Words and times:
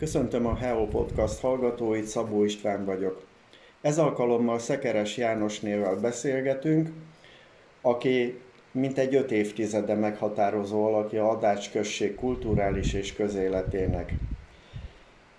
Köszöntöm 0.00 0.46
a 0.46 0.56
Heo 0.56 0.86
Podcast 0.86 1.40
hallgatóit, 1.40 2.06
Szabó 2.06 2.44
István 2.44 2.84
vagyok. 2.84 3.22
Ez 3.80 3.98
alkalommal 3.98 4.58
Szekeres 4.58 5.16
Jánosnével 5.16 5.96
beszélgetünk, 5.96 6.88
aki 7.80 8.40
mintegy 8.72 9.14
öt 9.14 9.30
évtizede 9.30 9.94
meghatározó 9.94 10.86
alakja 10.86 11.28
Adács 11.28 11.70
község 11.70 12.14
kulturális 12.14 12.92
és 12.92 13.12
közéletének. 13.12 14.12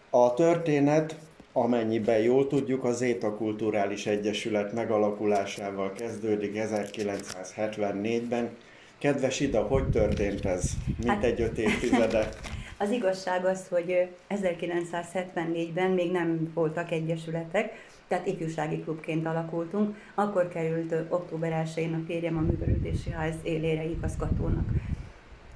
A 0.10 0.34
történet, 0.34 1.16
amennyiben 1.54 2.20
jól 2.20 2.48
tudjuk, 2.48 2.84
az 2.84 2.98
Zéta 2.98 3.36
Kulturális 3.36 4.06
Egyesület 4.06 4.74
megalakulásával 4.74 5.92
kezdődik 5.92 6.54
1974-ben. 6.56 8.50
Kedves 8.98 9.40
Ida, 9.40 9.62
hogy 9.62 9.90
történt 9.90 10.46
ez? 10.46 10.72
Mintegy 11.04 11.42
öt 11.42 11.58
évtizede. 11.58 12.30
Az 12.82 12.92
igazság 12.92 13.46
az, 13.46 13.68
hogy 13.68 14.10
1974-ben 14.30 15.92
még 15.92 16.12
nem 16.12 16.52
voltak 16.54 16.92
egyesületek, 16.92 17.74
tehát 18.08 18.28
ifjúsági 18.28 18.80
klubként 18.80 19.26
alakultunk. 19.26 19.96
Akkor 20.16 20.48
került 20.48 20.96
október 21.10 21.66
1-én 21.66 21.94
a 21.94 22.06
férjem 22.06 22.38
a 22.38 22.42
művelődési 22.42 23.12
ház 23.12 23.36
élére 23.44 23.84
igazgatónak. 23.84 24.66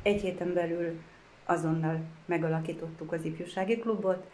Egy 0.01 0.21
héten 0.21 0.53
belül 0.53 0.99
azonnal 1.45 1.99
megalakítottuk 2.25 3.11
az 3.11 3.23
ifjúsági 3.23 3.77
klubot, 3.77 4.27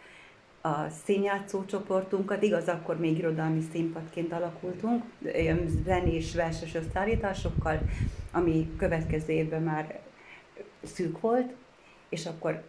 a 0.60 0.88
színjátszó 1.04 1.64
csoportunkat, 1.64 2.42
igaz, 2.42 2.68
akkor 2.68 2.98
még 2.98 3.18
irodalmi 3.18 3.60
színpadként 3.72 4.32
alakultunk, 4.32 5.04
zenés, 5.84 6.34
verses 6.34 6.74
összeállításokkal, 6.74 7.80
ami 8.32 8.70
következő 8.76 9.32
évben 9.32 9.62
már 9.62 10.00
szűk 10.82 11.20
volt, 11.20 11.52
és 12.08 12.26
akkor 12.26 12.62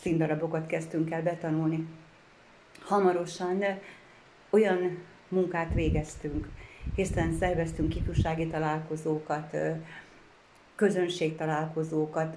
színdarabokat 0.00 0.66
kezdtünk 0.66 1.10
el 1.10 1.22
betanulni. 1.22 1.86
Hamarosan 2.80 3.64
olyan 4.50 4.98
munkát 5.28 5.74
végeztünk, 5.74 6.48
hiszen 6.94 7.32
szerveztünk 7.38 7.96
ifjúsági 7.96 8.46
találkozókat, 8.46 9.56
közönségtalálkozókat, 10.74 12.36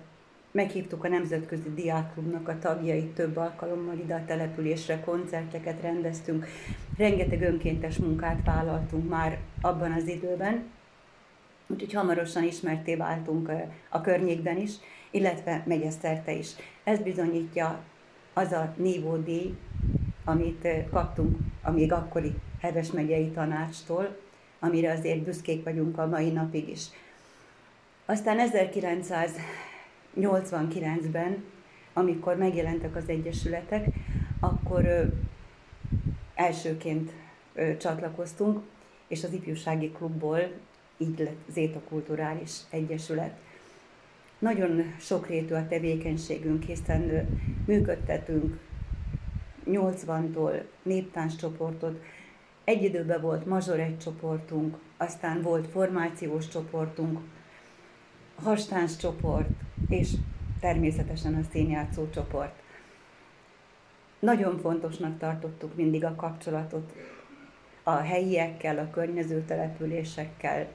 meghívtuk 0.51 1.03
a 1.03 1.07
Nemzetközi 1.07 1.73
Diákklubnak 1.73 2.47
a 2.47 2.59
tagjait 2.59 3.13
több 3.13 3.37
alkalommal 3.37 3.97
ide 3.97 4.15
a 4.15 4.25
településre, 4.25 4.99
koncerteket 4.99 5.81
rendeztünk, 5.81 6.47
rengeteg 6.97 7.41
önkéntes 7.41 7.97
munkát 7.97 8.45
vállaltunk 8.45 9.09
már 9.09 9.39
abban 9.61 9.91
az 9.91 10.07
időben, 10.07 10.63
úgyhogy 11.67 11.93
hamarosan 11.93 12.43
ismerté 12.43 12.95
váltunk 12.95 13.51
a 13.89 14.01
környékben 14.01 14.57
is, 14.57 14.71
illetve 15.11 15.63
megyeszerte 15.65 16.31
is. 16.31 16.49
Ez 16.83 16.99
bizonyítja 16.99 17.83
az 18.33 18.51
a 18.51 18.73
nívódíj, 18.77 19.53
amit 20.25 20.67
kaptunk 20.91 21.37
a 21.61 21.71
még 21.71 21.91
akkori 21.91 22.33
Heves 22.59 22.91
megyei 22.91 23.29
tanácstól, 23.29 24.17
amire 24.59 24.91
azért 24.91 25.19
büszkék 25.19 25.63
vagyunk 25.63 25.97
a 25.97 26.07
mai 26.07 26.29
napig 26.29 26.69
is. 26.69 26.85
Aztán 28.05 28.49
1989-ben, 30.15 31.43
amikor 31.93 32.37
megjelentek 32.37 32.95
az 32.95 33.03
egyesületek, 33.07 33.85
akkor 34.39 35.11
elsőként 36.35 37.11
csatlakoztunk, 37.77 38.59
és 39.07 39.23
az 39.23 39.33
ifjúsági 39.33 39.91
klubból 39.91 40.39
így 40.97 41.19
lett 41.19 41.37
Zéta 41.49 41.79
Kulturális 41.79 42.51
Egyesület. 42.69 43.37
Nagyon 44.41 44.93
sokrétű 44.99 45.53
a 45.53 45.67
tevékenységünk, 45.67 46.63
hiszen 46.63 47.27
működtetünk 47.65 48.59
80-tól 49.65 50.63
néptáns 50.83 51.35
csoportot, 51.35 52.01
egy 52.63 52.83
időben 52.83 53.21
volt 53.21 53.45
mazsor 53.45 53.79
egy 53.79 53.97
csoportunk, 53.97 54.77
aztán 54.97 55.41
volt 55.41 55.67
formációs 55.67 56.47
csoportunk, 56.47 57.19
hastáns 58.35 58.97
csoport, 58.97 59.49
és 59.89 60.11
természetesen 60.59 61.33
a 61.33 61.43
színjátszó 61.51 62.09
csoport. 62.09 62.61
Nagyon 64.19 64.59
fontosnak 64.59 65.17
tartottuk 65.17 65.75
mindig 65.75 66.05
a 66.05 66.15
kapcsolatot 66.15 66.93
a 67.83 67.95
helyiekkel, 67.95 68.77
a 68.77 68.89
környező 68.89 69.43
településekkel, 69.47 70.67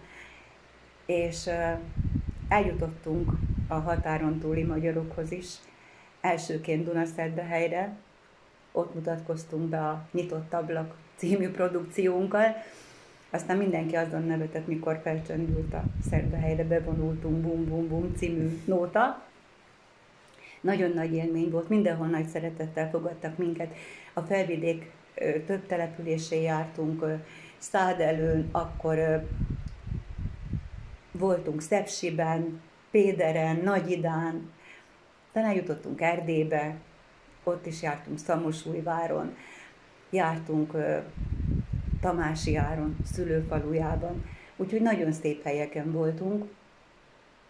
és 1.06 1.50
eljutottunk 2.49 3.31
a 3.69 3.75
határon 3.75 4.38
túli 4.38 4.62
magyarokhoz 4.62 5.31
is, 5.31 5.47
elsőként 6.21 6.84
Dunaszerdehelyre, 6.84 7.97
ott 8.72 8.94
mutatkoztunk 8.94 9.69
be 9.69 9.78
a 9.78 10.06
Nyitott 10.12 10.53
Ablak 10.53 10.94
című 11.16 11.50
produkciónkkal, 11.50 12.56
aztán 13.31 13.56
mindenki 13.56 13.97
azon 13.97 14.22
nevetett, 14.22 14.66
mikor 14.66 15.00
felcsendült 15.03 15.75
a 15.75 15.82
Szerdahelyre 16.10 16.65
bevonultunk, 16.65 17.37
Bum 17.37 17.65
Bum 17.65 17.88
Bum 17.88 18.12
című 18.16 18.60
nóta. 18.65 19.25
Nagyon 20.60 20.91
nagy 20.91 21.12
élmény 21.15 21.50
volt, 21.50 21.69
mindenhol 21.69 22.06
nagy 22.06 22.26
szeretettel 22.26 22.91
fogadtak 22.91 23.37
minket. 23.37 23.75
A 24.12 24.21
felvidék 24.21 24.91
több 25.47 25.66
településén 25.66 26.43
jártunk, 26.43 27.05
Szádelőn, 27.59 28.49
akkor 28.53 29.26
voltunk 31.12 31.62
Szepsiben, 31.62 32.60
Péderen, 32.96 33.56
Nagyidán, 33.56 34.50
talán 35.32 35.54
jutottunk 35.54 36.00
Erdélybe, 36.00 36.76
ott 37.44 37.66
is 37.66 37.82
jártunk 37.82 38.18
Szamosújváron, 38.18 39.36
jártunk 40.10 40.76
Tamási 42.00 42.56
áron, 42.56 42.96
szülőfalujában, 43.12 44.24
úgyhogy 44.56 44.80
nagyon 44.80 45.12
szép 45.12 45.42
helyeken 45.42 45.92
voltunk, 45.92 46.44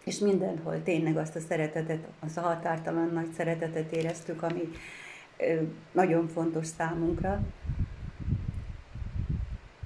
és 0.05 0.19
mindenhol 0.19 0.83
tényleg 0.83 1.17
azt 1.17 1.37
a 1.37 1.41
szeretetet, 1.41 2.07
az 2.21 2.37
a 2.37 2.41
határtalan 2.41 3.11
nagy 3.13 3.33
szeretetet 3.37 3.93
éreztük, 3.93 4.43
ami 4.43 4.71
nagyon 5.93 6.29
fontos 6.29 6.67
számunkra. 6.67 7.41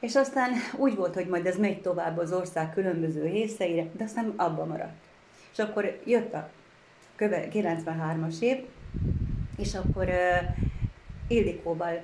És 0.00 0.16
aztán 0.16 0.50
úgy 0.76 0.96
volt, 0.96 1.14
hogy 1.14 1.26
majd 1.26 1.46
ez 1.46 1.58
megy 1.58 1.80
tovább 1.80 2.18
az 2.18 2.32
ország 2.32 2.72
különböző 2.72 3.22
részeire, 3.26 3.86
de 3.92 4.04
aztán 4.04 4.32
abba 4.36 4.64
maradt. 4.64 5.04
És 5.52 5.58
akkor 5.58 6.00
jött 6.04 6.34
a 6.34 6.50
93-as 7.18 8.40
év, 8.40 8.64
és 9.56 9.74
akkor 9.74 10.08
uh, 10.08 10.56
Ildikóval 11.28 12.02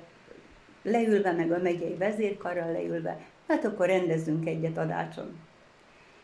leülve, 0.83 1.31
meg 1.31 1.51
a 1.51 1.57
megyei 1.57 1.95
vezérkarral 1.95 2.71
leülve, 2.71 3.19
hát 3.49 3.65
akkor 3.65 3.85
rendezzünk 3.85 4.47
egyet 4.47 4.77
adácson. 4.77 5.39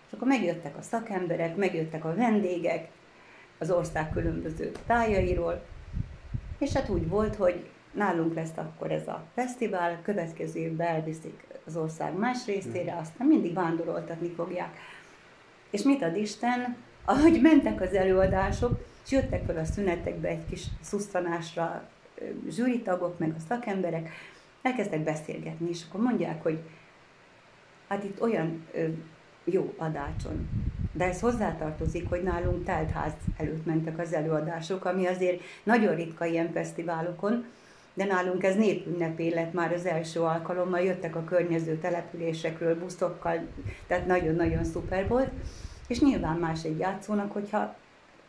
És 0.08 0.14
akkor 0.14 0.28
megjöttek 0.28 0.78
a 0.78 0.82
szakemberek, 0.82 1.56
megjöttek 1.56 2.06
a 2.06 2.16
vendégek 2.16 2.88
az 3.58 3.72
ország 3.72 4.10
különböző 4.10 4.72
tájairól, 4.88 5.66
és 6.60 6.74
hát 6.74 6.90
úgy 6.90 7.08
volt, 7.08 7.36
hogy 7.36 7.66
nálunk 7.92 8.34
lesz 8.34 8.52
akkor 8.56 8.92
ez 8.92 9.08
a 9.08 9.24
fesztivál, 9.34 10.02
következő 10.02 10.60
évben 10.60 10.88
elviszik 10.88 11.44
az 11.66 11.76
ország 11.76 12.18
más 12.18 12.46
részére, 12.46 12.92
hmm. 12.92 13.00
aztán 13.00 13.28
mindig 13.28 13.54
vándoroltatni 13.54 14.30
fogják. 14.30 14.78
És 15.70 15.82
mit 15.82 16.02
ad 16.02 16.18
Isten, 16.18 16.76
ahogy 17.06 17.42
mentek 17.42 17.82
az 17.82 17.94
előadások, 17.94 18.86
és 19.06 19.12
jöttek 19.12 19.46
fel 19.46 19.58
a 19.58 19.66
szünetekbe 19.66 20.28
egy 20.28 20.46
kis 20.50 20.66
szusztanásra 20.82 21.90
zsűritagok, 22.50 23.20
meg 23.20 23.34
a 23.38 23.42
szakemberek, 23.48 24.10
elkezdtek 24.62 25.04
beszélgetni, 25.04 25.70
és 25.70 25.82
akkor 25.90 26.02
mondják, 26.02 26.44
hogy 26.44 26.60
hát 27.88 28.04
itt 28.04 28.22
olyan 28.22 28.66
ö, 28.74 28.88
jó 29.44 29.74
adácson. 29.78 30.50
De 30.92 31.06
ez 31.06 31.20
hozzátartozik, 31.20 32.10
hogy 32.10 32.24
nálunk 32.24 32.64
teltház 32.64 33.14
előtt 33.38 33.66
mentek 33.66 34.00
az 34.00 34.14
előadások, 34.14 34.86
ami 34.86 35.06
azért 35.06 35.42
nagyon 35.64 35.96
ritka 35.96 36.26
ilyen 36.26 36.52
fesztiválokon, 36.52 37.46
de 37.94 38.06
nálunk 38.06 38.44
ez 38.44 38.56
népünnepé 38.56 39.34
lett 39.34 39.54
már 39.54 39.74
az 39.74 39.86
első 39.86 40.20
alkalommal, 40.20 40.80
jöttek 40.80 41.16
a 41.16 41.24
környező 41.24 41.78
településekről 41.78 42.80
buszokkal, 42.80 43.48
tehát 43.88 44.08
nagyon-nagyon 44.08 44.64
szuper 44.64 45.08
volt, 45.08 45.30
és 45.88 46.00
nyilván 46.00 46.38
más 46.38 46.64
egy 46.64 46.80
játszónak, 46.80 47.32
hogyha 47.32 47.76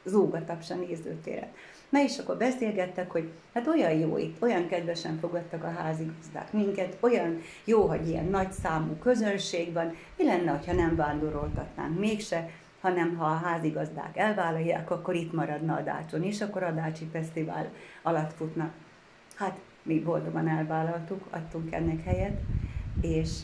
zúg 0.05 0.35
a 0.35 0.45
taps 0.45 0.71
a 0.71 0.75
nézőtéren. 0.75 1.49
Na 1.89 2.03
és 2.03 2.19
akkor 2.19 2.37
beszélgettek, 2.37 3.11
hogy 3.11 3.31
hát 3.55 3.67
olyan 3.67 3.93
jó 3.93 4.19
itt, 4.19 4.43
olyan 4.43 4.69
kedvesen 4.69 5.19
fogadtak 5.19 5.65
a 5.65 5.71
házigazdák 5.71 6.53
minket, 6.53 6.97
olyan 7.01 7.41
jó, 7.65 7.87
hogy 7.87 8.09
ilyen 8.09 8.25
nagy 8.25 8.53
számú 8.53 8.95
közönség 8.95 9.73
van, 9.73 9.95
mi 10.17 10.25
lenne, 10.25 10.61
ha 10.67 10.73
nem 10.73 10.97
vándoroltatnánk 10.97 11.99
mégse, 11.99 12.51
hanem 12.81 13.17
ha 13.17 13.25
a 13.25 13.41
házigazdák 13.45 14.17
elvállalják, 14.17 14.91
akkor 14.91 15.15
itt 15.15 15.33
maradna 15.33 15.75
a 15.75 15.83
dácson, 15.83 16.23
és 16.23 16.41
akkor 16.41 16.63
a 16.63 16.71
Dácsi 16.71 17.09
Fesztivál 17.13 17.73
alatt 18.03 18.33
futna. 18.33 18.73
Hát 19.35 19.59
mi 19.83 20.01
boldogan 20.01 20.49
elvállaltuk, 20.49 21.27
adtunk 21.31 21.73
ennek 21.73 22.05
helyet, 22.05 22.41
és 23.01 23.39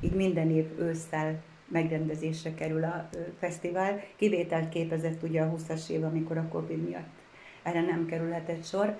így 0.00 0.14
minden 0.14 0.50
év 0.50 0.78
ősszel 0.78 1.42
megrendezésre 1.68 2.54
kerül 2.54 2.84
a 2.84 3.08
fesztivál. 3.38 4.00
Kivételt 4.16 4.68
képezett 4.68 5.22
ugye 5.22 5.42
a 5.42 5.54
20-as 5.56 5.88
év, 5.88 6.04
amikor 6.04 6.36
a 6.36 6.48
Covid 6.48 6.88
miatt 6.88 7.21
erre 7.62 7.80
nem 7.80 8.06
kerülhetett 8.06 8.64
sor, 8.64 8.96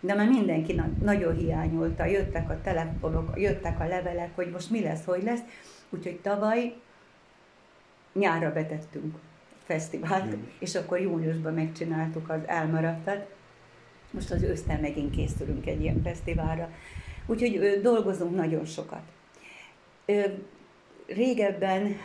de 0.00 0.14
már 0.14 0.28
mindenki 0.28 0.72
na- 0.72 0.90
nagyon 1.02 1.36
hiányolta, 1.36 2.04
jöttek 2.04 2.50
a 2.50 2.60
telefonok, 2.62 3.40
jöttek 3.40 3.80
a 3.80 3.86
levelek, 3.86 4.34
hogy 4.34 4.50
most 4.50 4.70
mi 4.70 4.80
lesz, 4.80 5.04
hogy 5.04 5.22
lesz, 5.22 5.40
úgyhogy 5.90 6.20
tavaly 6.20 6.74
nyárra 8.12 8.52
betettünk 8.52 9.16
fesztivált, 9.64 10.36
mm. 10.36 10.42
és 10.58 10.74
akkor 10.74 11.00
júniusban 11.00 11.54
megcsináltuk 11.54 12.28
az 12.28 12.40
elmaradtat. 12.46 13.26
Most 14.10 14.30
az 14.30 14.42
ősztel 14.42 14.80
megint 14.80 15.14
készülünk 15.14 15.66
egy 15.66 15.80
ilyen 15.80 16.02
fesztiválra. 16.02 16.70
Úgyhogy 17.26 17.56
ö, 17.56 17.80
dolgozunk 17.80 18.34
nagyon 18.34 18.64
sokat. 18.64 19.02
Ö, 20.04 20.22
régebben, 21.06 21.96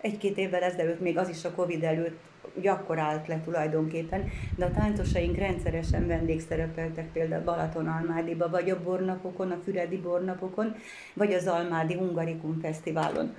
egy-két 0.00 0.38
évvel 0.38 0.62
ezelőtt, 0.62 1.00
még 1.00 1.18
az 1.18 1.28
is 1.28 1.44
a 1.44 1.54
Covid 1.54 1.82
előtt, 1.82 2.18
ugye 2.54 2.70
akkor 2.70 2.98
állt 2.98 3.26
le 3.26 3.40
tulajdonképpen, 3.40 4.30
de 4.56 4.64
a 4.64 4.70
táncosaink 4.70 5.36
rendszeresen 5.36 6.06
vendégszerepeltek 6.06 7.12
például 7.12 7.44
Balaton-Almádiba, 7.44 8.50
vagy 8.50 8.70
a 8.70 8.82
bornapokon, 8.82 9.50
a 9.50 9.60
Füredi 9.64 9.96
bornapokon, 9.96 10.74
vagy 11.14 11.32
az 11.32 11.46
Almádi 11.46 11.94
Hungarikum 11.94 12.60
Fesztiválon. 12.60 13.34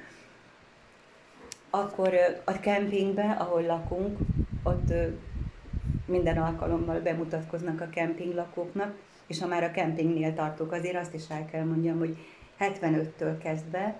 Akkor 1.70 2.14
a 2.44 2.60
kempingbe, 2.60 3.36
ahol 3.40 3.62
lakunk, 3.62 4.18
ott 4.64 4.94
minden 6.06 6.38
alkalommal 6.38 7.00
bemutatkoznak 7.00 7.82
a 7.82 7.90
kemping 7.90 8.34
lakóknak, 8.34 8.96
és 9.28 9.40
ha 9.42 9.48
már 9.48 9.64
a 9.64 9.72
kempingnél 9.72 10.34
tartok, 10.34 10.72
azért 10.72 10.96
azt 10.96 11.14
is 11.14 11.24
el 11.30 11.46
kell 11.46 11.64
mondjam, 11.64 11.98
hogy 11.98 12.18
75-től 12.60 13.36
kezdve 13.44 14.00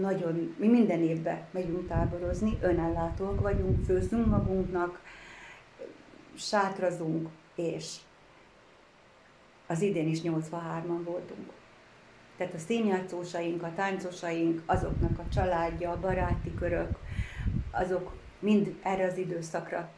nagyon, 0.00 0.54
mi 0.58 0.68
minden 0.68 1.02
évben 1.02 1.42
megyünk 1.50 1.88
táborozni, 1.88 2.58
önellátóak 2.60 3.40
vagyunk, 3.40 3.84
főzünk 3.84 4.26
magunknak, 4.26 5.00
sátrazunk, 6.34 7.28
és 7.54 7.96
az 9.66 9.82
idén 9.82 10.08
is 10.08 10.20
83-an 10.22 11.00
voltunk. 11.04 11.52
Tehát 12.36 12.54
a 12.54 12.58
színjátszósaink, 12.58 13.62
a 13.62 13.72
táncosaink, 13.74 14.62
azoknak 14.66 15.18
a 15.18 15.28
családja, 15.34 15.90
a 15.90 16.00
baráti 16.00 16.54
körök, 16.54 16.98
azok 17.70 18.12
mind 18.38 18.74
erre 18.82 19.04
az 19.04 19.16
időszakra 19.16 19.90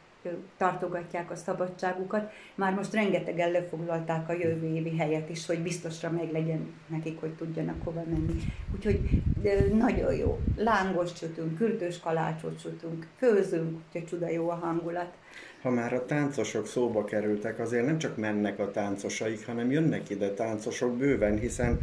tartogatják 0.57 1.31
a 1.31 1.35
szabadságukat. 1.35 2.31
Már 2.55 2.73
most 2.73 2.93
rengetegen 2.93 3.51
lefoglalták 3.51 4.29
a 4.29 4.33
jövő 4.33 4.67
évi 4.67 4.97
helyet 4.97 5.29
is, 5.29 5.45
hogy 5.45 5.59
biztosra 5.59 6.11
meg 6.11 6.31
legyen 6.31 6.73
nekik, 6.87 7.19
hogy 7.19 7.33
tudjanak 7.33 7.83
hova 7.83 8.03
menni. 8.09 8.41
Úgyhogy 8.75 8.99
nagyon 9.73 10.15
jó. 10.15 10.39
Lángos 10.55 11.13
csütünk, 11.13 11.57
kürdős 11.57 11.99
kalácsot 11.99 12.61
csütünk, 12.61 13.07
főzünk, 13.17 13.79
úgyhogy 13.87 14.05
csuda 14.05 14.29
jó 14.29 14.49
a 14.49 14.55
hangulat. 14.55 15.13
Ha 15.61 15.69
már 15.69 15.93
a 15.93 16.05
táncosok 16.05 16.67
szóba 16.67 17.03
kerültek, 17.03 17.59
azért 17.59 17.85
nem 17.85 17.97
csak 17.97 18.17
mennek 18.17 18.59
a 18.59 18.71
táncosaik, 18.71 19.45
hanem 19.45 19.71
jönnek 19.71 20.09
ide 20.09 20.29
táncosok 20.29 20.97
bőven, 20.97 21.39
hiszen 21.39 21.79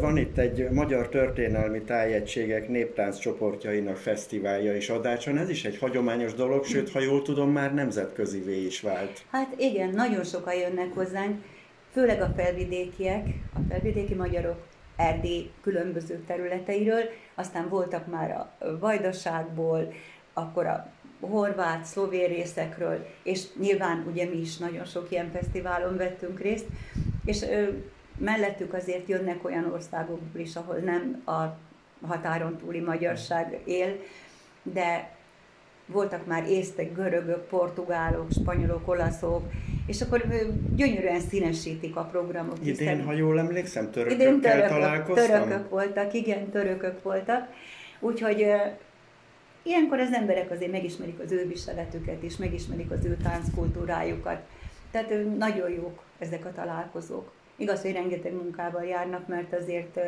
van 0.00 0.16
itt 0.16 0.38
egy 0.38 0.70
Magyar 0.70 1.08
Történelmi 1.08 1.80
Tájegységek 1.80 2.68
néptánc 2.68 3.18
csoportjainak 3.18 3.96
fesztiválja 3.96 4.74
és 4.74 4.88
adácson. 4.88 5.38
Ez 5.38 5.48
is 5.48 5.64
egy 5.64 5.78
hagyományos 5.78 6.34
dolog, 6.34 6.64
sőt, 6.64 6.90
ha 6.90 7.00
jól 7.00 7.22
tudom, 7.22 7.50
már 7.50 7.74
nemzetközivé 7.74 8.64
is 8.64 8.80
vált. 8.80 9.24
Hát 9.30 9.54
igen, 9.58 9.88
nagyon 9.88 10.24
sokan 10.24 10.54
jönnek 10.54 10.94
hozzánk, 10.94 11.44
főleg 11.92 12.20
a 12.20 12.32
felvidékiek, 12.36 13.26
a 13.54 13.58
felvidéki 13.68 14.14
magyarok, 14.14 14.68
Erdély 14.96 15.50
különböző 15.62 16.22
területeiről, 16.26 17.02
aztán 17.34 17.68
voltak 17.68 18.06
már 18.06 18.30
a 18.30 18.56
Vajdaságból, 18.80 19.92
akkor 20.32 20.66
a 20.66 20.92
horvát, 21.20 21.84
szlovén 21.84 22.28
részekről, 22.28 23.06
és 23.22 23.44
nyilván 23.60 24.04
ugye 24.10 24.24
mi 24.24 24.36
is 24.36 24.56
nagyon 24.56 24.84
sok 24.84 25.06
ilyen 25.10 25.30
fesztiválon 25.30 25.96
vettünk 25.96 26.40
részt, 26.40 26.66
és 27.24 27.44
mellettük 28.20 28.74
azért 28.74 29.08
jönnek 29.08 29.44
olyan 29.44 29.72
országokból 29.72 30.40
is, 30.40 30.56
ahol 30.56 30.76
nem 30.76 31.22
a 31.26 31.56
határon 32.06 32.56
túli 32.56 32.80
magyarság 32.80 33.60
él, 33.64 33.96
de 34.62 35.10
voltak 35.86 36.26
már 36.26 36.48
észtek, 36.48 36.94
görögök, 36.94 37.46
portugálok, 37.46 38.30
spanyolok, 38.30 38.88
olaszok, 38.88 39.50
és 39.86 40.00
akkor 40.00 40.24
gyönyörűen 40.76 41.20
színesítik 41.20 41.96
a 41.96 42.04
programot. 42.04 42.58
Idén, 42.58 42.74
hiszen... 42.74 43.04
ha 43.04 43.12
jól 43.12 43.38
emlékszem, 43.38 43.90
törökökkel 43.90 44.26
Idén 44.26 44.40
törökök, 44.40 44.68
találkoztam? 44.68 45.26
Törökök 45.26 45.70
voltak, 45.70 46.14
igen, 46.14 46.50
törökök 46.50 47.02
voltak. 47.02 47.48
Úgyhogy 48.00 48.46
ilyenkor 49.62 49.98
az 49.98 50.12
emberek 50.12 50.50
azért 50.50 50.70
megismerik 50.70 51.20
az 51.20 51.32
ő 51.32 51.46
viseletüket 51.46 52.22
és 52.22 52.36
megismerik 52.36 52.90
az 52.90 53.04
ő 53.04 53.16
tánckultúrájukat. 53.22 54.40
Tehát 54.90 55.36
nagyon 55.38 55.70
jók 55.70 56.02
ezek 56.18 56.44
a 56.44 56.52
találkozók. 56.52 57.32
Igaz, 57.60 57.82
hogy 57.82 57.92
rengeteg 57.92 58.32
munkával 58.32 58.84
járnak, 58.84 59.26
mert 59.26 59.52
azért 59.52 60.00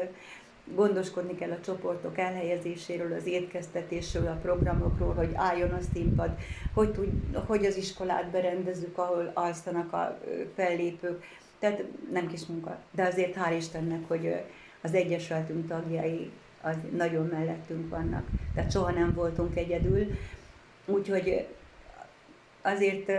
gondoskodni 0.75 1.35
kell 1.35 1.51
a 1.51 1.61
csoportok 1.61 2.19
elhelyezéséről, 2.19 3.13
az 3.13 3.27
étkeztetésről, 3.27 4.27
a 4.27 4.39
programokról, 4.43 5.15
hogy 5.15 5.31
álljon 5.35 5.71
a 5.71 5.81
színpad, 5.93 6.31
hogy, 6.75 6.93
tud, 6.93 7.09
hogy 7.47 7.65
az 7.65 7.77
iskolát 7.77 8.31
berendezünk, 8.31 8.99
ahol 8.99 9.31
alszanak 9.35 9.93
a 9.93 10.19
fellépők. 10.55 11.25
Tehát 11.59 11.85
nem 12.13 12.27
kis 12.27 12.47
munka, 12.47 12.79
de 12.91 13.03
azért 13.03 13.37
hál' 13.37 13.57
Istennek, 13.57 14.09
hogy 14.09 14.35
az 14.81 14.95
Egyesületünk 14.95 15.69
tagjai 15.69 16.31
az 16.61 16.77
nagyon 16.97 17.27
mellettünk 17.27 17.89
vannak. 17.89 18.27
Tehát 18.55 18.73
soha 18.73 18.91
nem 18.91 19.15
voltunk 19.15 19.57
egyedül. 19.57 20.07
Úgyhogy 20.87 21.47
azért 22.63 23.13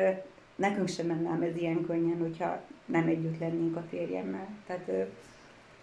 nekünk 0.55 0.87
sem 0.87 1.05
menne 1.05 1.45
ez 1.45 1.55
ilyen 1.55 1.85
könnyen, 1.85 2.17
hogyha 2.17 2.61
nem 2.85 3.07
együtt 3.07 3.39
lennénk 3.39 3.75
a 3.75 3.83
férjemmel. 3.89 4.47
Tehát 4.67 4.87
ö, 4.87 5.01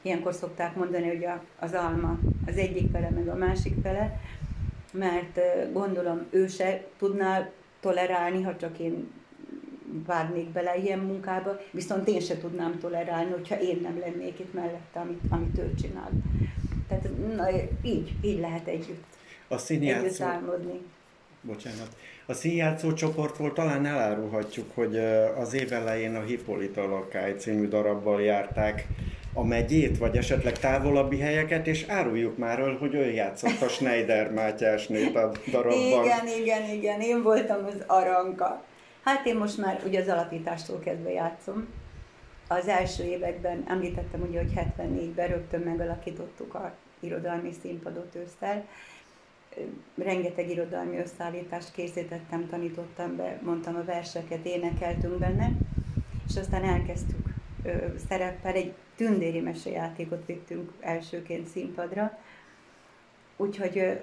ilyenkor 0.02 0.34
szokták 0.34 0.76
mondani, 0.76 1.06
hogy 1.06 1.24
a, 1.24 1.42
az 1.58 1.72
alma 1.72 2.18
az 2.46 2.56
egyik 2.56 2.90
fele, 2.90 3.10
meg 3.10 3.28
a 3.28 3.34
másik 3.34 3.74
fele, 3.82 4.20
mert 4.92 5.36
ö, 5.36 5.72
gondolom 5.72 6.26
ő 6.30 6.46
se 6.46 6.84
tudná 6.98 7.48
tolerálni, 7.80 8.42
ha 8.42 8.56
csak 8.56 8.78
én 8.78 9.10
vágnék 10.06 10.48
bele 10.48 10.76
ilyen 10.76 10.98
munkába, 10.98 11.60
viszont 11.70 12.08
én 12.08 12.20
se 12.20 12.38
tudnám 12.38 12.78
tolerálni, 12.78 13.30
hogyha 13.30 13.60
én 13.60 13.78
nem 13.82 13.98
lennék 13.98 14.38
itt 14.38 14.54
mellette, 14.54 15.00
amit, 15.00 15.20
amit 15.28 15.58
ő 15.58 15.74
csinál. 15.74 16.10
Tehát 16.88 17.08
na, 17.36 17.50
így, 17.82 18.12
így 18.22 18.40
lehet 18.40 18.66
együtt, 18.66 19.04
a 19.48 19.58
színjátszó... 19.58 20.04
együtt 20.04 20.20
álmodni. 20.20 20.80
Bocsánat. 21.42 21.88
A 22.26 22.32
színjátszó 22.32 22.92
csoportról 22.92 23.52
talán 23.52 23.86
elárulhatjuk, 23.86 24.74
hogy 24.74 24.96
az 25.36 25.54
év 25.54 25.72
elején 25.72 26.14
a 26.16 26.22
Hippolyta 26.22 26.88
Lakály 26.88 27.34
című 27.36 27.68
darabbal 27.68 28.22
járták 28.22 28.86
a 29.34 29.44
megyét, 29.44 29.98
vagy 29.98 30.16
esetleg 30.16 30.58
távolabbi 30.58 31.18
helyeket, 31.18 31.66
és 31.66 31.84
áruljuk 31.88 32.36
már 32.36 32.58
el, 32.58 32.76
hogy 32.76 32.94
ő 32.94 33.10
játszott 33.10 33.60
a 33.60 33.68
Schneider 33.74 34.32
Mátyásnét 34.32 35.16
a 35.16 35.32
darabban. 35.50 36.04
Igen, 36.04 36.26
igen, 36.40 36.70
igen, 36.70 37.00
én 37.00 37.22
voltam 37.22 37.64
az 37.64 37.84
aranka. 37.86 38.64
Hát 39.04 39.26
én 39.26 39.36
most 39.36 39.58
már 39.58 39.80
ugye 39.86 40.00
az 40.00 40.08
alapítástól 40.08 40.78
kezdve 40.78 41.10
játszom. 41.10 41.68
Az 42.48 42.68
első 42.68 43.04
években 43.04 43.64
említettem 43.68 44.20
ugye, 44.20 44.38
hogy 44.38 44.52
74-ben 44.56 45.28
rögtön 45.28 45.60
megalakítottuk 45.60 46.54
a 46.54 46.72
irodalmi 47.00 47.52
színpadot 47.62 48.14
ősszel. 48.14 48.64
Rengeteg 49.94 50.50
irodalmi 50.50 50.98
összeállítást 50.98 51.72
készítettem, 51.72 52.48
tanítottam 52.48 53.16
be, 53.16 53.40
mondtam 53.42 53.76
a 53.76 53.84
verseket, 53.84 54.46
énekeltünk 54.46 55.18
benne, 55.18 55.50
és 56.28 56.36
aztán 56.36 56.64
elkezdtük 56.64 57.28
szereppel 58.08 58.54
egy 58.54 58.72
tündéri 58.96 59.40
mesejátékot 59.40 60.26
vittünk 60.26 60.72
elsőként 60.80 61.46
színpadra, 61.46 62.18
úgyhogy 63.36 64.00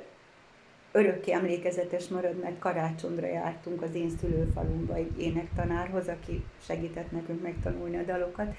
örökké 0.92 1.32
emlékezetes 1.32 2.08
marad, 2.08 2.40
mert 2.40 2.60
karácsonyra 2.60 3.28
jártunk 3.28 3.82
az 3.82 3.96
én 3.96 4.10
szülőfalumba 4.20 4.96
egy 4.96 5.22
énektanárhoz, 5.22 6.08
aki 6.08 6.44
segített 6.62 7.12
nekünk 7.12 7.42
megtanulni 7.42 7.98
a 7.98 8.04
dalokat, 8.04 8.56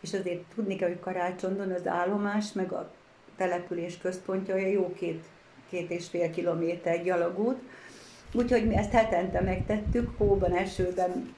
és 0.00 0.14
azért 0.14 0.42
tudni 0.54 0.76
kell, 0.76 0.88
hogy 0.88 1.00
karácsondon 1.00 1.70
az 1.70 1.86
állomás, 1.86 2.52
meg 2.52 2.72
a 2.72 2.92
település 3.36 3.98
központja 3.98 4.56
jó 4.56 4.92
két, 4.92 5.24
két 5.70 5.90
és 5.90 6.08
fél 6.08 6.30
kilométer 6.30 7.02
gyalogút, 7.02 7.58
úgyhogy 8.32 8.66
mi 8.66 8.76
ezt 8.76 8.90
hetente 8.90 9.40
megtettük, 9.40 10.10
hóban, 10.18 10.52
esőben, 10.52 11.34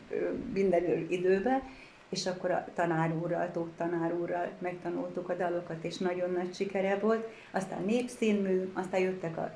minden 0.52 1.06
időben, 1.08 1.62
és 2.08 2.26
akkor 2.26 2.50
a 2.50 2.64
tanár 2.74 3.12
úrral, 3.22 3.50
Tóth 3.52 3.76
tanár 3.76 4.12
megtanultuk 4.58 5.28
a 5.28 5.34
dalokat, 5.34 5.84
és 5.84 5.96
nagyon 5.96 6.30
nagy 6.30 6.54
sikere 6.54 6.98
volt. 6.98 7.28
Aztán 7.50 7.84
népszínmű, 7.84 8.70
aztán 8.72 9.00
jöttek 9.00 9.36
a 9.36 9.54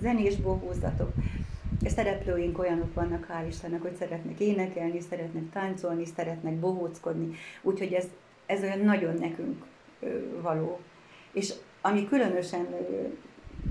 zenés 0.00 0.36
bohózatok. 0.36 1.12
A 1.84 1.88
szereplőink 1.88 2.58
olyanok 2.58 2.94
vannak, 2.94 3.26
hál' 3.30 3.46
Istennek, 3.48 3.82
hogy 3.82 3.94
szeretnek 3.94 4.40
énekelni, 4.40 5.00
szeretnek 5.00 5.50
táncolni, 5.52 6.04
szeretnek 6.16 6.54
bohóckodni, 6.54 7.34
úgyhogy 7.62 7.92
ez, 7.92 8.04
ez 8.46 8.62
olyan 8.62 8.78
nagyon 8.78 9.14
nekünk 9.14 9.64
való. 10.40 10.80
És 11.32 11.52
ami 11.80 12.08
különösen 12.08 12.66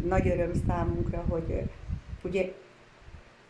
nagy 0.08 0.28
öröm 0.28 0.52
számunkra, 0.68 1.26
hogy 1.30 1.64
ugye 2.24 2.52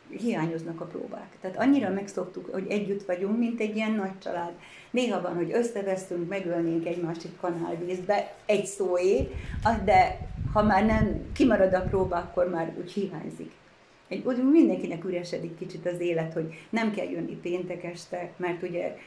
hiányoznak 0.10 0.82
a 0.82 0.86
próbák. 0.86 1.38
Tehát 1.42 1.58
annyira 1.58 1.90
megszoktuk, 1.90 2.50
hogy 2.52 2.66
együtt 2.70 3.06
vagyunk, 3.06 3.38
mint 3.38 3.60
egy 3.60 3.76
ilyen 3.76 3.92
nagy 3.92 4.20
család. 4.20 4.52
Néha 4.92 5.22
van, 5.22 5.36
hogy 5.36 5.52
összeveszünk, 5.52 6.30
megölnénk 6.30 6.86
egymást 6.86 7.24
egy 7.24 7.36
kanálvízbe, 7.40 8.34
egy 8.46 8.66
szóé, 8.66 9.30
de 9.84 10.18
ha 10.54 10.64
már 10.64 10.86
nem 10.86 11.32
kimarad 11.34 11.74
a 11.74 11.82
próba, 11.82 12.16
akkor 12.16 12.50
már 12.50 12.74
úgy 12.82 12.92
hiányzik. 12.92 13.52
Egy, 14.08 14.26
úgy 14.26 14.44
mindenkinek 14.52 15.04
üresedik 15.04 15.58
kicsit 15.58 15.86
az 15.86 16.00
élet, 16.00 16.34
hogy 16.34 16.68
nem 16.70 16.92
kell 16.92 17.10
jönni 17.10 17.36
péntek 17.36 17.84
este, 17.84 18.32
mert 18.36 18.64
ugye 18.64 18.98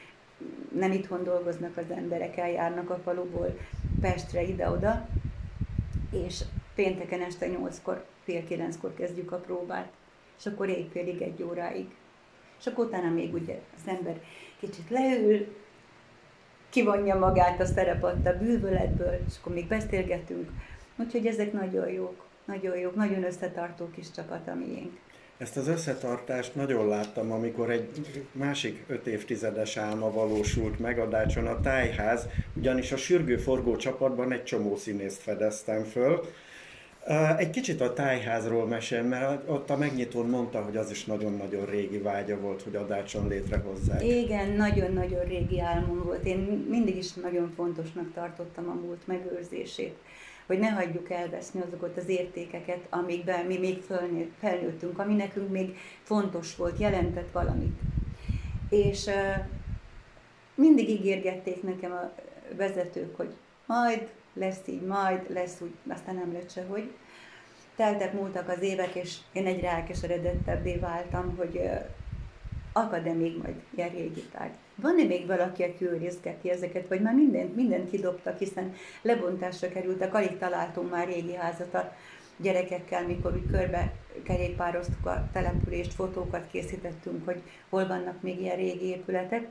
nem 0.79 0.93
itthon 0.93 1.25
dolgoznak 1.25 1.77
az 1.77 1.97
emberek, 1.97 2.37
eljárnak 2.37 2.91
a 2.91 3.01
faluból 3.05 3.59
Pestre 4.01 4.43
ide-oda, 4.43 5.09
és 6.13 6.43
pénteken 6.77 7.23
este 7.23 7.47
nyolckor, 7.47 8.05
fél 8.25 8.45
kilenckor 8.45 8.95
kezdjük 8.95 9.33
a 9.33 9.37
próbát 9.37 9.93
és 10.39 10.47
akkor 10.47 10.69
éjfélig 10.69 11.23
egy 11.23 11.43
óráig. 11.43 11.87
És 12.59 12.67
akkor 12.67 12.85
utána 12.85 13.11
még 13.11 13.35
ugye 13.35 13.61
az 13.75 13.91
ember 13.91 14.21
kicsit 14.61 14.91
leül, 14.91 15.47
kivonja 16.69 17.19
magát 17.19 17.61
a 17.61 17.67
szerepadt 17.67 18.27
a 18.27 18.39
bűvöletből, 18.39 19.19
és 19.29 19.35
akkor 19.41 19.53
még 19.53 19.67
beszélgetünk. 19.67 20.51
Úgyhogy 20.97 21.27
ezek 21.27 21.53
nagyon 21.53 21.89
jók, 21.89 22.25
nagyon 22.45 22.79
jók, 22.79 22.95
nagyon 22.95 23.25
összetartó 23.25 23.91
kis 23.91 24.11
csapat 24.11 24.49
a 24.49 24.55
miénk. 24.55 24.99
Ezt 25.39 25.57
az 25.57 25.69
összetartást 25.69 26.55
nagyon 26.55 26.89
láttam, 26.89 27.33
amikor 27.33 27.71
egy 27.71 28.25
másik 28.33 28.85
öt 28.87 29.07
évtizedes 29.07 29.77
álma 29.77 30.11
valósult 30.11 30.79
meg 30.79 30.99
a 30.99 31.09
Dácson 31.09 31.63
tájház, 31.63 32.27
ugyanis 32.55 32.93
a 32.93 32.97
sürgőforgó 32.97 33.77
csapatban 33.77 34.33
egy 34.33 34.45
csomó 34.45 34.77
színészt 34.77 35.23
fedeztem 35.23 35.85
föl, 35.85 36.21
egy 37.37 37.51
kicsit 37.51 37.81
a 37.81 37.93
tájházról 37.93 38.67
mesél, 38.67 39.03
mert 39.03 39.49
ott 39.49 39.71
a 39.71 39.77
megnyitón 39.77 40.27
mondta, 40.29 40.63
hogy 40.63 40.77
az 40.77 40.91
is 40.91 41.05
nagyon-nagyon 41.05 41.67
régi 41.67 41.99
vágya 41.99 42.41
volt, 42.41 42.63
hogy 42.63 42.77
Adácson 42.77 43.29
létrehozzák. 43.29 44.05
Igen, 44.05 44.51
nagyon-nagyon 44.51 45.25
régi 45.25 45.61
álmom 45.61 46.03
volt. 46.03 46.25
Én 46.25 46.67
mindig 46.69 46.97
is 46.97 47.13
nagyon 47.13 47.53
fontosnak 47.57 48.13
tartottam 48.15 48.69
a 48.69 48.87
múlt 48.87 49.07
megőrzését, 49.07 49.97
hogy 50.47 50.59
ne 50.59 50.69
hagyjuk 50.69 51.11
elveszni 51.11 51.61
azokat 51.67 51.97
az 51.97 52.09
értékeket, 52.09 52.87
amikben 52.91 53.47
mi 53.47 53.59
még 53.59 53.83
felnőttünk, 54.39 54.99
ami 54.99 55.15
nekünk 55.15 55.51
még 55.51 55.77
fontos 56.03 56.57
volt, 56.57 56.79
jelentett 56.79 57.33
valamit. 57.33 57.81
És 58.71 59.11
mindig 60.55 60.89
ígérgették 60.89 61.63
nekem 61.63 61.93
a 61.93 62.13
vezetők, 62.57 63.17
hogy 63.17 63.35
majd 63.67 64.09
lesz 64.37 64.61
így, 64.67 64.83
majd 64.83 65.33
lesz 65.33 65.61
úgy, 65.61 65.75
aztán 65.89 66.15
nem 66.15 66.33
lett 66.33 66.51
sehogy. 66.51 66.91
Teltek, 67.77 68.13
múltak 68.13 68.49
az 68.49 68.63
évek, 68.63 68.95
és 68.95 69.17
én 69.33 69.47
egyre 69.47 69.71
elkeseredettebbé 69.71 70.77
váltam, 70.77 71.37
hogy 71.37 71.61
akad-e 72.73 73.13
még 73.13 73.37
majd 73.37 73.55
tárgy. 74.33 74.55
Van-e 74.75 75.05
még 75.05 75.27
valaki, 75.27 75.63
aki 75.63 75.85
őrizgeti 75.85 76.51
ezeket, 76.51 76.89
vagy 76.89 77.01
már 77.01 77.15
mindent, 77.15 77.57
mindent 77.57 77.91
kidobtak, 77.91 78.39
hiszen 78.39 78.75
lebontásra 79.03 79.69
kerültek, 79.69 80.15
alig 80.15 80.39
találtunk 80.39 80.91
már 80.91 81.07
régi 81.07 81.35
házat 81.35 81.75
a 81.75 81.93
gyerekekkel, 82.37 83.07
mikor 83.07 83.35
úgy 83.35 83.51
körbe 83.51 83.93
kerékpároztuk 84.23 85.07
a 85.07 85.29
települést, 85.33 85.93
fotókat 85.93 86.47
készítettünk, 86.51 87.25
hogy 87.25 87.43
hol 87.69 87.87
vannak 87.87 88.23
még 88.23 88.41
ilyen 88.41 88.57
régi 88.57 88.85
épületek. 88.85 89.49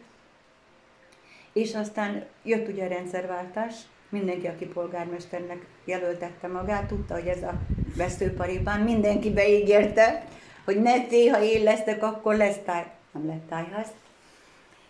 És 1.54 1.76
aztán 1.76 2.26
jött 2.44 2.68
ugye 2.68 2.86
a 2.86 2.88
rendszerváltás, 2.88 3.76
mindenki, 4.16 4.48
aki 4.48 4.66
polgármesternek 4.66 5.66
jelöltette 5.86 6.48
magát, 6.48 6.88
tudta, 6.88 7.14
hogy 7.14 7.28
ez 7.28 7.44
a 7.44 7.54
veszőparipán 7.96 8.82
mindenki 8.82 9.32
beígérte, 9.32 10.26
hogy 10.66 10.82
ne 10.82 10.94
ha 11.32 11.44
én 11.44 11.64
leszek, 11.64 12.04
akkor 12.04 12.36
lesz 12.36 12.60
táj. 12.66 12.86
Nem 13.12 13.26
lett 13.26 13.48
tájház. 13.50 13.88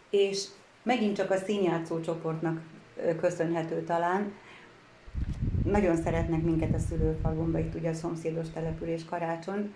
És 0.09 0.45
megint 0.83 1.15
csak 1.15 1.31
a 1.31 1.37
színjátszó 1.37 1.99
csoportnak 1.99 2.61
köszönhető 3.19 3.83
talán. 3.83 4.33
Nagyon 5.63 5.95
szeretnek 5.95 6.41
minket 6.41 6.73
a 6.73 6.79
szülőfalumba, 6.79 7.59
itt 7.59 7.75
ugye 7.75 7.89
a 7.89 7.93
szomszédos 7.93 8.49
település 8.53 9.05
karácsony, 9.05 9.73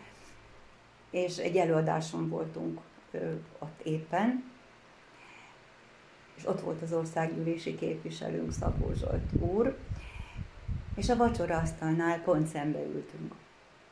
és 1.10 1.38
egy 1.38 1.56
előadáson 1.56 2.30
voltunk 2.30 2.80
ott 3.60 3.82
éppen, 3.84 4.49
és 6.40 6.48
ott 6.48 6.62
volt 6.62 6.82
az 6.82 6.94
országgyűlési 6.94 7.76
képviselőnk 7.76 8.52
Szabó 8.52 8.92
Zsolt 9.00 9.22
úr, 9.40 9.78
és 10.96 11.10
a 11.10 11.16
vacsora 11.16 11.64
pont 12.24 12.48
szembe 12.48 12.80
ültünk. 12.80 13.34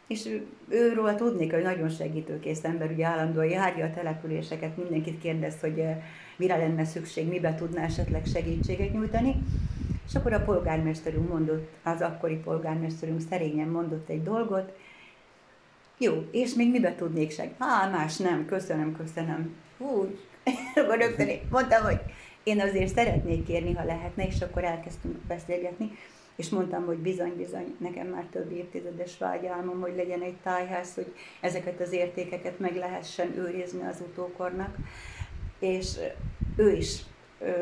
És 0.08 0.30
őről 0.68 1.16
tudnék, 1.16 1.54
hogy 1.54 1.64
nagyon 1.64 1.90
segítőkész 1.90 2.64
ember, 2.64 2.92
ugye 2.92 3.06
állandóan 3.06 3.46
járja 3.46 3.86
a 3.86 3.94
településeket, 3.94 4.78
mindenkit 4.78 5.20
kérdez, 5.20 5.60
hogy 5.60 5.80
eh, 5.80 6.04
mire 6.36 6.58
lenne 6.58 6.86
szükség, 6.86 7.28
mibe 7.28 7.56
tudná 7.56 7.84
esetleg 7.84 8.26
segítséget 8.26 8.94
nyújtani. 8.94 9.36
És 10.08 10.16
akkor 10.16 10.34
a 10.34 10.44
polgármesterünk 10.44 11.30
mondott, 11.30 11.70
az 11.84 12.02
akkori 12.02 12.36
polgármesterünk 12.36 13.22
szerényen 13.30 13.68
mondott 13.68 14.10
egy 14.10 14.24
dolgot, 14.24 14.72
jó, 15.98 16.28
és 16.32 16.54
még 16.54 16.72
mibe 16.72 16.96
tudnék 16.96 17.32
segíteni? 17.32 17.72
Há, 17.72 17.90
más 17.90 18.18
nem, 18.18 18.46
köszönöm, 18.46 18.96
köszönöm. 18.98 19.56
Úgy, 19.78 20.20
akkor 20.76 20.98
rögtön 20.98 21.30
mondtam, 21.50 21.84
hogy 21.84 22.00
én 22.48 22.62
azért 22.62 22.94
szeretnék 22.94 23.46
kérni, 23.46 23.74
ha 23.74 23.84
lehetne, 23.84 24.26
és 24.28 24.42
akkor 24.42 24.64
elkezdtünk 24.64 25.16
beszélgetni, 25.16 25.92
és 26.36 26.50
mondtam, 26.50 26.86
hogy 26.86 26.98
bizony-bizony, 26.98 27.76
nekem 27.80 28.08
már 28.08 28.26
több 28.32 28.52
évtizedes 28.52 29.18
vágyálmom, 29.18 29.82
hogy 29.82 29.96
legyen 29.96 30.22
egy 30.22 30.36
tájház, 30.44 30.94
hogy 30.94 31.14
ezeket 31.42 31.80
az 31.82 31.92
értékeket 31.92 32.60
meg 32.60 32.76
lehessen 32.76 33.38
őrizni 33.38 33.86
az 33.86 34.02
utókornak, 34.02 34.76
és 35.60 35.98
ő 36.56 36.72
is 36.72 37.02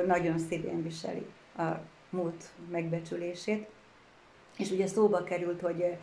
nagyon 0.06 0.39
szívén 0.39 0.84
viseli 0.84 1.25
a 1.58 1.63
múlt 2.10 2.44
megbecsülését. 2.72 3.68
És 4.58 4.72
ugye 4.72 4.88
szóba 4.88 5.24
került, 5.24 5.62
hogy 5.62 5.98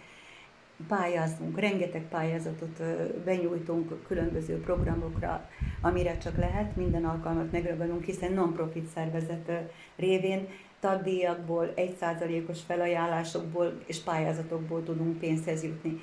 pályázunk, 0.89 1.61
rengeteg 1.61 2.09
pályázatot 2.09 2.83
benyújtunk 3.25 4.07
különböző 4.07 4.61
programokra, 4.61 5.49
amire 5.81 6.19
csak 6.19 6.37
lehet, 6.37 6.77
minden 6.77 7.05
alkalmat 7.05 7.53
megragadunk, 7.53 8.05
hiszen 8.05 8.33
non-profit 8.33 8.87
szervezet 8.95 9.51
révén 9.97 10.49
tagdíjakból, 10.81 11.73
egyszázalékos 11.75 12.61
felajánlásokból 12.67 13.81
és 13.87 13.99
pályázatokból 13.99 14.83
tudunk 14.83 15.19
pénzhez 15.19 15.63
jutni. 15.63 16.01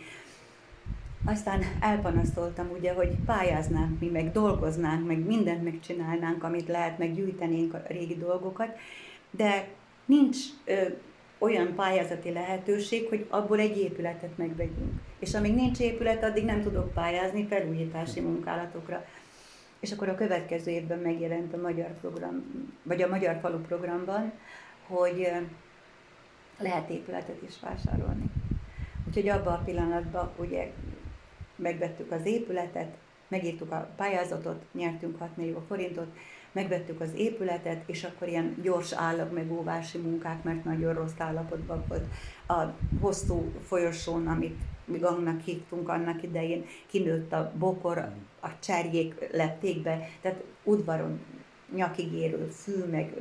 Aztán 1.26 1.62
elpanasztoltam 1.80 2.70
ugye, 2.78 2.94
hogy 2.94 3.16
pályáznánk 3.26 4.00
mi, 4.00 4.08
meg 4.08 4.32
dolgoznánk, 4.32 5.08
meg 5.08 5.26
mindent 5.26 5.64
megcsinálnánk, 5.64 6.44
amit 6.44 6.68
lehet, 6.68 6.98
meg 6.98 7.14
gyűjtenénk 7.14 7.74
a 7.74 7.82
régi 7.88 8.16
dolgokat, 8.16 8.78
de 9.32 9.68
nincs 10.06 10.38
olyan 11.40 11.76
pályázati 11.76 12.32
lehetőség, 12.32 13.08
hogy 13.08 13.26
abból 13.30 13.60
egy 13.60 13.78
épületet 13.78 14.38
megvegyünk. 14.38 15.02
És 15.20 15.34
amíg 15.34 15.56
nincs 15.56 15.80
épület, 15.80 16.24
addig 16.24 16.46
nem 16.46 16.62
tudok 16.62 16.94
pályázni 16.94 17.48
felújítási 17.48 18.20
munkálatokra. 18.20 19.06
És 19.80 19.92
akkor 19.92 20.10
a 20.10 20.16
következő 20.16 20.72
évben 20.72 21.00
megjelent 21.00 21.54
a 21.54 21.62
magyar 21.62 22.00
program, 22.00 22.44
vagy 22.84 23.02
a 23.02 23.08
Magyar 23.08 23.40
Falu 23.42 23.58
programban, 23.58 24.32
hogy 24.88 25.32
lehet 26.60 26.90
épületet 26.90 27.42
is 27.48 27.60
vásárolni. 27.62 28.24
Úgyhogy 29.08 29.28
abban 29.28 29.54
a 29.54 29.64
pillanatban 29.64 30.32
ugye 30.36 30.72
megvettük 31.56 32.12
az 32.12 32.26
épületet, 32.26 32.98
megírtuk 33.28 33.72
a 33.72 33.90
pályázatot, 33.96 34.64
nyertünk 34.72 35.20
6 35.20 35.38
millió 35.38 35.64
forintot, 35.68 36.16
megvettük 36.52 37.02
az 37.02 37.10
épületet, 37.16 37.84
és 37.86 38.04
akkor 38.04 38.28
ilyen 38.28 38.56
gyors 38.62 38.94
megóvási 39.32 39.98
munkák, 39.98 40.44
mert 40.44 40.64
nagyon 40.64 40.94
rossz 40.94 41.18
állapotban 41.18 41.84
volt 41.88 42.06
a 42.48 42.74
hosszú 43.02 43.52
folyosón, 43.68 44.28
amit 44.28 44.60
mi 44.86 44.98
gangnak 44.98 45.42
hívtunk 45.42 45.90
annak 45.90 46.24
idején, 46.24 46.66
kinőtt 46.86 47.34
a 47.34 47.52
bokor, 47.58 47.98
a 48.40 48.60
cserjék 48.60 49.30
lették 49.32 49.82
be, 49.82 50.10
tehát 50.22 50.44
udvaron 50.64 51.20
nyakig 51.76 52.14
érő 52.14 52.48
fű, 52.48 52.84
meg 52.92 53.14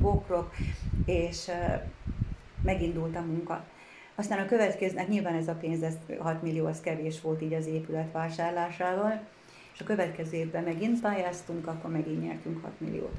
bokrok, 0.00 0.54
és 1.04 1.50
megindult 2.62 3.16
a 3.16 3.20
munka. 3.20 3.64
Aztán 4.14 4.38
a 4.38 4.46
következőnek 4.46 5.08
nyilván 5.08 5.34
ez 5.34 5.48
a 5.48 5.54
pénz, 5.54 5.82
ez 5.82 5.94
6 6.18 6.42
millió, 6.42 6.66
az 6.66 6.80
kevés 6.80 7.20
volt 7.20 7.42
így 7.42 7.52
az 7.52 7.66
épület 7.66 8.12
vásárlásával, 8.12 9.20
és 9.74 9.80
a 9.80 9.84
következő 9.84 10.36
évben 10.36 10.62
megint 10.62 11.00
pályáztunk, 11.00 11.66
akkor 11.66 11.90
megint 11.90 12.22
nyertünk 12.22 12.62
6 12.62 12.80
milliót. 12.80 13.16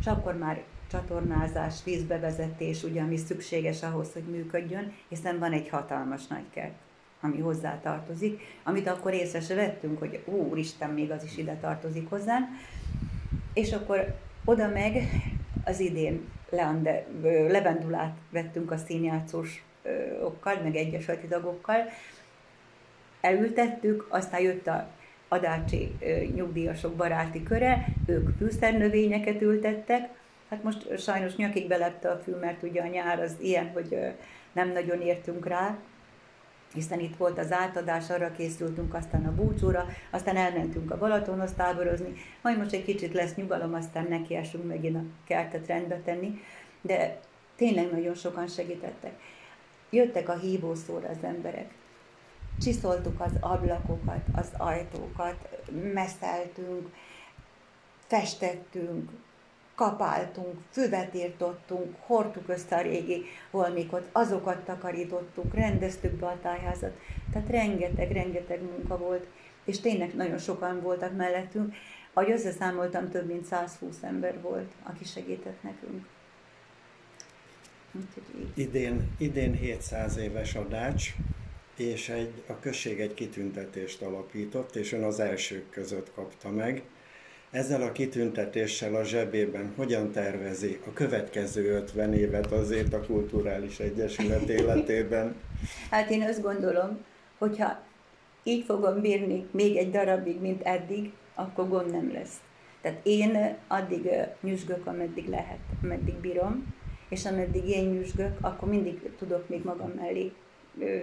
És 0.00 0.06
akkor 0.06 0.38
már 0.38 0.62
csatornázás, 0.90 1.84
vízbevezetés, 1.84 2.82
ugye, 2.82 3.00
ami 3.00 3.16
szükséges 3.16 3.82
ahhoz, 3.82 4.12
hogy 4.12 4.22
működjön, 4.22 4.92
hiszen 5.08 5.38
van 5.38 5.52
egy 5.52 5.68
hatalmas 5.68 6.26
nagy 6.26 6.44
kert, 6.50 6.74
ami 7.20 7.40
hozzá 7.40 7.80
tartozik, 7.80 8.40
amit 8.62 8.88
akkor 8.88 9.12
észre 9.12 9.40
se 9.40 9.54
vettünk, 9.54 9.98
hogy 9.98 10.22
ó, 10.26 10.32
úristen, 10.32 10.90
még 10.90 11.10
az 11.10 11.24
is 11.24 11.36
ide 11.36 11.54
tartozik 11.54 12.08
hozzánk. 12.08 12.46
És 13.52 13.72
akkor 13.72 14.14
oda 14.44 14.68
meg 14.68 15.02
az 15.64 15.80
idén 15.80 16.28
Leande, 16.50 17.06
levendulát 17.48 18.16
vettünk 18.30 18.70
a 18.70 18.76
színjátszósokkal, 18.76 20.62
meg 20.62 20.76
egyesületi 20.76 21.26
tagokkal, 21.26 21.84
elültettük, 23.20 24.06
aztán 24.08 24.40
jött 24.40 24.66
a 24.66 24.90
adácsi 25.28 25.96
nyugdíjasok 26.34 26.94
baráti 26.94 27.42
köre, 27.42 27.86
ők 28.06 28.28
fűszernövényeket 28.38 29.42
ültettek, 29.42 30.08
hát 30.50 30.62
most 30.62 30.98
sajnos 30.98 31.36
nyakig 31.36 31.68
belepte 31.68 32.10
a 32.10 32.18
fű, 32.18 32.32
mert 32.32 32.62
ugye 32.62 32.82
a 32.82 32.86
nyár 32.86 33.20
az 33.20 33.36
ilyen, 33.40 33.70
hogy 33.72 33.98
nem 34.52 34.72
nagyon 34.72 35.00
értünk 35.00 35.46
rá, 35.46 35.78
hiszen 36.74 37.00
itt 37.00 37.16
volt 37.16 37.38
az 37.38 37.52
átadás, 37.52 38.10
arra 38.10 38.32
készültünk, 38.32 38.94
aztán 38.94 39.26
a 39.26 39.34
búcsúra, 39.34 39.86
aztán 40.10 40.36
elmentünk 40.36 40.90
a 40.90 40.98
Balatonhoz 40.98 41.52
táborozni, 41.52 42.12
majd 42.42 42.58
most 42.58 42.72
egy 42.72 42.84
kicsit 42.84 43.12
lesz 43.12 43.34
nyugalom, 43.34 43.74
aztán 43.74 44.06
nekiesünk 44.08 44.66
megint 44.66 44.96
a 44.96 45.02
kertet 45.26 45.66
rendbe 45.66 46.00
tenni, 46.04 46.40
de 46.80 47.20
tényleg 47.56 47.90
nagyon 47.90 48.14
sokan 48.14 48.46
segítettek. 48.46 49.12
Jöttek 49.90 50.28
a 50.28 50.38
hívószóra 50.38 51.08
az 51.08 51.22
emberek, 51.22 51.70
csiszoltuk 52.60 53.20
az 53.20 53.32
ablakokat, 53.40 54.22
az 54.32 54.48
ajtókat, 54.56 55.48
meszeltünk, 55.92 56.88
festettünk, 58.06 59.10
kapáltunk, 59.74 60.54
füvet 60.70 61.14
írtottunk, 61.14 61.96
hordtuk 62.06 62.48
össze 62.48 62.76
a 62.76 62.80
régi 62.80 63.24
holmikot, 63.50 64.08
azokat 64.12 64.64
takarítottuk, 64.64 65.54
rendeztük 65.54 66.12
be 66.12 66.26
a 66.26 66.38
tájházat. 66.42 66.92
Tehát 67.32 67.48
rengeteg, 67.48 68.10
rengeteg 68.10 68.62
munka 68.62 68.98
volt, 68.98 69.26
és 69.64 69.80
tényleg 69.80 70.14
nagyon 70.14 70.38
sokan 70.38 70.80
voltak 70.80 71.16
mellettünk. 71.16 71.74
Ahogy 72.12 72.30
összeszámoltam, 72.30 73.10
több 73.10 73.26
mint 73.26 73.44
120 73.44 74.02
ember 74.02 74.40
volt, 74.40 74.72
aki 74.82 75.04
segített 75.04 75.62
nekünk. 75.62 76.06
Idén, 78.54 79.10
idén 79.18 79.52
700 79.52 80.16
éves 80.16 80.54
a 80.54 80.64
Dács, 80.64 81.14
és 81.78 82.08
egy, 82.08 82.42
a 82.46 82.58
község 82.58 83.00
egy 83.00 83.14
kitüntetést 83.14 84.02
alapított, 84.02 84.76
és 84.76 84.92
ön 84.92 85.02
az 85.02 85.20
elsők 85.20 85.70
között 85.70 86.12
kapta 86.14 86.50
meg. 86.50 86.82
Ezzel 87.50 87.82
a 87.82 87.92
kitüntetéssel 87.92 88.94
a 88.94 89.04
zsebében 89.04 89.72
hogyan 89.76 90.12
tervezi 90.12 90.78
a 90.86 90.92
következő 90.92 91.74
50 91.74 92.14
évet 92.14 92.52
azért 92.52 92.92
a 92.92 93.00
Kulturális 93.00 93.78
Egyesület 93.78 94.48
életében? 94.60 95.34
Hát 95.90 96.10
én 96.10 96.22
azt 96.22 96.42
gondolom, 96.42 97.04
hogyha 97.38 97.82
így 98.42 98.64
fogom 98.64 99.00
bírni 99.00 99.46
még 99.50 99.76
egy 99.76 99.90
darabig, 99.90 100.40
mint 100.40 100.62
eddig, 100.62 101.12
akkor 101.34 101.68
gond 101.68 101.90
nem 101.90 102.12
lesz. 102.12 102.34
Tehát 102.82 103.00
én 103.02 103.56
addig 103.68 104.10
nyüzsgök, 104.40 104.86
ameddig 104.86 105.28
lehet, 105.28 105.58
ameddig 105.82 106.14
bírom, 106.14 106.74
és 107.08 107.24
ameddig 107.24 107.68
én 107.68 107.84
nyüzsgök, 107.84 108.36
akkor 108.40 108.68
mindig 108.68 109.10
tudok 109.18 109.48
még 109.48 109.64
magam 109.64 109.90
mellé 109.90 110.32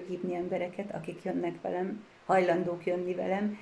hívni 0.08 0.36
embereket, 0.36 0.92
akik 0.92 1.24
jönnek 1.24 1.62
velem, 1.62 2.04
hajlandók 2.26 2.86
jönni 2.86 3.14
velem, 3.14 3.58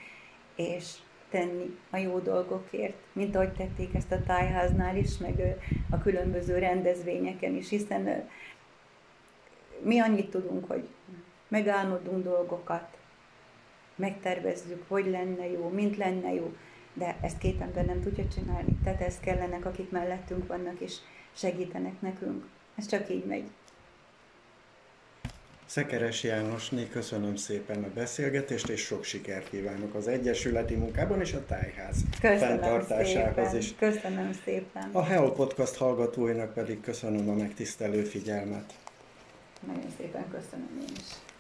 és 0.56 0.96
tenni 1.30 1.78
a 1.90 1.98
jó 1.98 2.20
dolgokért, 2.20 2.98
mint 3.14 3.36
ahogy 3.36 3.54
tették 3.54 3.94
ezt 3.94 4.12
a 4.12 4.24
tájháznál 4.24 4.98
is, 4.98 5.18
meg 5.18 5.58
a 5.90 5.98
különböző 5.98 6.58
rendezvényeken 6.58 7.56
is, 7.56 7.70
hiszen 7.70 8.30
mi 9.82 10.00
annyit 10.00 10.30
tudunk, 10.30 10.68
hogy 10.68 10.88
megálmodunk 11.48 12.24
dolgokat, 12.24 12.98
megtervezzük, 13.96 14.84
hogy 14.88 15.06
lenne 15.06 15.50
jó, 15.50 15.70
mint 15.70 15.98
lenne 15.98 16.34
jó, 16.34 16.54
de 16.94 17.18
ezt 17.22 17.38
két 17.38 17.62
ember 17.62 17.86
nem 17.86 18.02
tudja 18.02 18.28
csinálni. 18.28 18.78
Tehát 18.84 19.02
ez 19.02 19.20
kellenek, 19.20 19.66
akik 19.66 19.92
mellettünk 19.92 20.48
vannak, 20.48 20.80
és 20.80 20.96
segítenek 21.34 22.02
nekünk. 22.02 22.46
Ez 22.76 22.88
csak 22.88 23.10
így 23.10 23.26
megy. 23.26 23.50
Szekeres 25.74 26.24
Jánosné, 26.24 26.88
köszönöm 26.88 27.36
szépen 27.36 27.84
a 27.84 27.88
beszélgetést, 27.94 28.70
és 28.70 28.82
sok 28.82 29.04
sikert 29.04 29.50
kívánok 29.50 29.96
az 29.96 30.08
Egyesületi 30.08 30.76
munkában 30.76 31.20
és 31.20 31.34
a 31.34 31.46
Tájház 31.46 31.96
köszönöm 32.22 32.40
fenntartásához 32.40 33.36
szépen. 33.36 33.58
is. 33.58 33.76
Köszönöm 33.76 34.34
szépen. 34.46 34.90
A 34.92 35.04
Heol 35.04 35.34
Podcast 35.34 35.76
hallgatóinak 35.76 36.54
pedig 36.54 36.82
köszönöm 36.82 37.30
a 37.30 37.34
megtisztelő 37.34 38.04
figyelmet. 38.04 38.74
Nagyon 39.68 39.90
szépen 39.98 40.26
köszönöm 40.32 40.80
én 40.82 40.96
is. 40.96 41.33